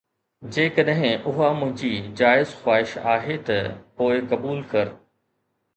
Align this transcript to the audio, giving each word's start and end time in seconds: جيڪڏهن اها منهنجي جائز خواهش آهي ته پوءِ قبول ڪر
جيڪڏهن 0.53 1.27
اها 1.33 1.49
منهنجي 1.59 1.91
جائز 2.23 2.57
خواهش 2.63 2.97
آهي 3.13 3.37
ته 3.51 3.61
پوءِ 4.01 4.21
قبول 4.35 4.65
ڪر 4.75 4.93